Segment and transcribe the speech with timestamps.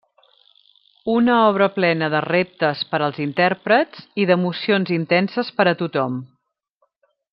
[1.15, 6.17] Una obra plena de reptes per als intèrprets i d'emocions intenses per a tothom.